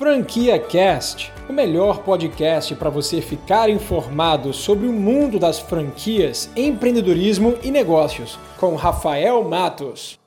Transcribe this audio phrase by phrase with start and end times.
[0.00, 7.58] Franquia Cast, o melhor podcast para você ficar informado sobre o mundo das franquias, empreendedorismo
[7.62, 10.18] e negócios, com Rafael Matos.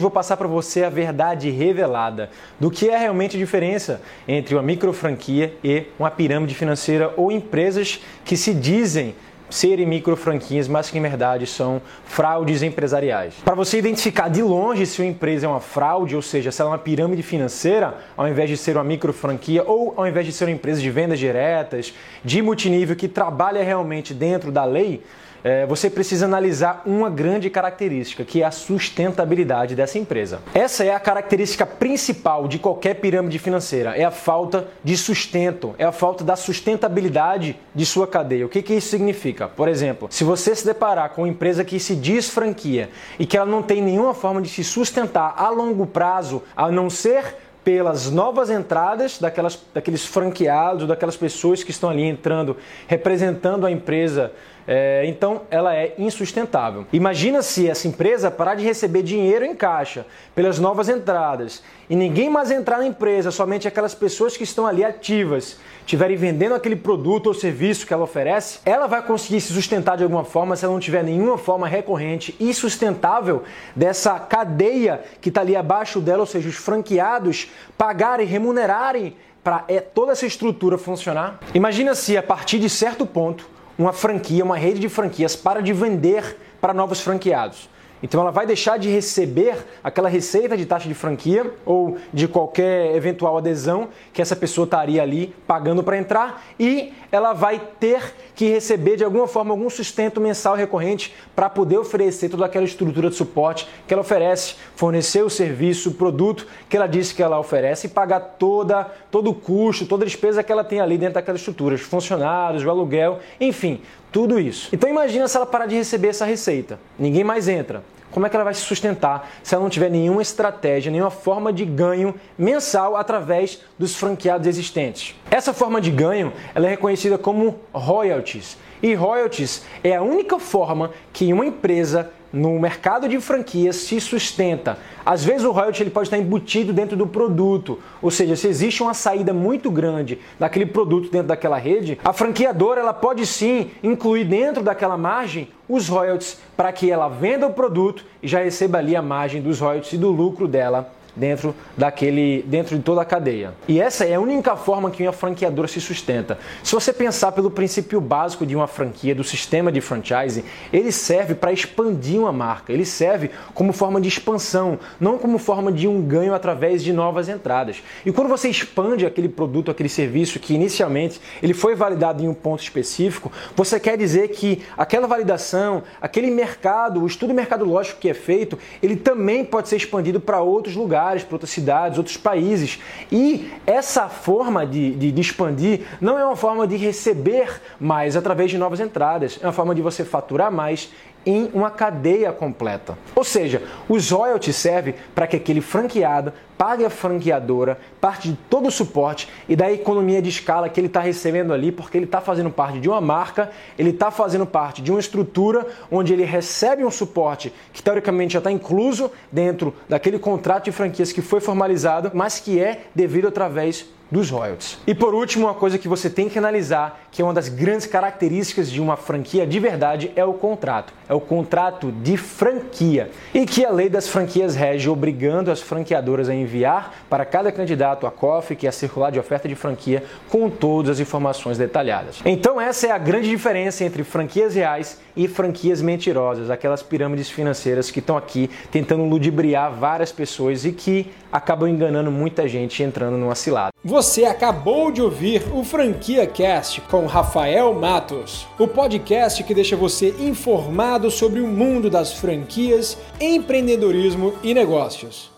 [0.00, 4.64] Vou passar para você a verdade revelada do que é realmente a diferença entre uma
[4.64, 9.14] micro franquia e uma pirâmide financeira ou empresas que se dizem
[9.50, 13.34] serem micro franquias, mas que em verdade são fraudes empresariais.
[13.44, 16.70] Para você identificar de longe se uma empresa é uma fraude, ou seja, se ela
[16.70, 20.32] é uma pirâmide financeira, ao invés de ser uma micro franquia ou ao invés de
[20.32, 21.94] ser uma empresa de vendas diretas,
[22.24, 25.02] de multinível que trabalha realmente dentro da lei,
[25.42, 30.40] é, você precisa analisar uma grande característica, que é a sustentabilidade dessa empresa.
[30.54, 35.84] Essa é a característica principal de qualquer pirâmide financeira, é a falta de sustento, é
[35.84, 38.46] a falta da sustentabilidade de sua cadeia.
[38.46, 39.48] O que, que isso significa?
[39.48, 43.36] Por exemplo, se você se deparar com uma empresa que se diz franquia e que
[43.36, 47.36] ela não tem nenhuma forma de se sustentar a longo prazo, a não ser
[47.68, 54.32] pelas novas entradas daquelas, daqueles franqueados, daquelas pessoas que estão ali entrando, representando a empresa
[54.70, 56.84] é, então ela é insustentável.
[56.92, 62.28] Imagina se essa empresa parar de receber dinheiro em caixa pelas novas entradas e ninguém
[62.28, 67.28] mais entrar na empresa, somente aquelas pessoas que estão ali ativas, estiverem vendendo aquele produto
[67.28, 70.74] ou serviço que ela oferece, ela vai conseguir se sustentar de alguma forma se ela
[70.74, 73.44] não tiver nenhuma forma recorrente e sustentável
[73.74, 79.80] dessa cadeia que está ali abaixo dela, ou seja, os franqueados pagarem, remunerarem para é,
[79.80, 81.40] toda essa estrutura funcionar.
[81.54, 85.72] Imagina se a partir de certo ponto uma franquia, uma rede de franquias para de
[85.72, 87.70] vender para novos franqueados.
[88.02, 92.94] Então ela vai deixar de receber aquela receita de taxa de franquia ou de qualquer
[92.94, 98.48] eventual adesão que essa pessoa estaria ali pagando para entrar e ela vai ter que
[98.48, 103.16] receber de alguma forma algum sustento mensal recorrente para poder oferecer toda aquela estrutura de
[103.16, 107.88] suporte que ela oferece, fornecer o serviço, o produto que ela disse que ela oferece
[107.88, 111.40] e pagar toda, todo o custo, toda a despesa que ela tem ali dentro daquelas
[111.40, 113.80] estruturas, funcionários, o aluguel, enfim,
[114.12, 114.68] tudo isso.
[114.72, 116.78] Então imagina se ela parar de receber essa receita.
[116.96, 117.82] Ninguém mais entra.
[118.10, 121.52] Como é que ela vai se sustentar se ela não tiver nenhuma estratégia, nenhuma forma
[121.52, 125.14] de ganho mensal através dos franqueados existentes?
[125.30, 128.56] Essa forma de ganho ela é reconhecida como royalties.
[128.82, 134.78] E royalties é a única forma que uma empresa no mercado de franquias se sustenta.
[135.04, 138.82] Às vezes o royalty ele pode estar embutido dentro do produto, ou seja, se existe
[138.82, 144.24] uma saída muito grande daquele produto dentro daquela rede, a franqueadora ela pode sim incluir
[144.24, 148.94] dentro daquela margem os royalties para que ela venda o produto e já receba ali
[148.94, 153.52] a margem dos royalties e do lucro dela dentro daquele, dentro de toda a cadeia.
[153.66, 156.38] E essa é a única forma que uma franqueadora se sustenta.
[156.62, 161.34] Se você pensar pelo princípio básico de uma franquia, do sistema de franchising, ele serve
[161.34, 166.00] para expandir uma marca, ele serve como forma de expansão, não como forma de um
[166.00, 167.82] ganho através de novas entradas.
[168.06, 172.34] E quando você expande aquele produto, aquele serviço que inicialmente ele foi validado em um
[172.34, 178.14] ponto específico, você quer dizer que aquela validação, aquele mercado, o estudo mercadológico que é
[178.14, 182.78] feito, ele também pode ser expandido para outros lugares lugares, para outras cidades, outros países.
[183.10, 188.50] E essa forma de, de, de, expandir não é uma forma de receber mais através
[188.50, 190.90] de novas entradas, é uma forma de você faturar mais
[191.24, 192.96] em uma cadeia completa.
[193.14, 198.66] Ou seja, os royalties servem para que aquele franqueado pague a franqueadora parte de todo
[198.66, 202.20] o suporte e da economia de escala que ele está recebendo ali, porque ele está
[202.20, 206.84] fazendo parte de uma marca, ele está fazendo parte de uma estrutura onde ele recebe
[206.84, 212.10] um suporte que teoricamente já está incluso dentro daquele contrato de franquias que foi formalizado,
[212.12, 214.78] mas que é devido através dos royalties.
[214.86, 217.86] E por último, uma coisa que você tem que analisar, que é uma das grandes
[217.86, 220.92] características de uma franquia de verdade, é o contrato.
[221.08, 223.10] É o contrato de franquia.
[223.32, 228.06] E que a lei das franquias rege, obrigando as franqueadoras a enviar para cada candidato
[228.06, 232.20] a COF, que é a circular de oferta de franquia, com todas as informações detalhadas.
[232.24, 237.90] Então essa é a grande diferença entre franquias reais e franquias mentirosas, aquelas pirâmides financeiras
[237.90, 243.34] que estão aqui tentando ludibriar várias pessoas e que acabam enganando muita gente entrando numa
[243.34, 243.72] cilada.
[243.98, 250.14] Você acabou de ouvir o Franquia Cast com Rafael Matos, o podcast que deixa você
[250.20, 255.36] informado sobre o mundo das franquias, empreendedorismo e negócios.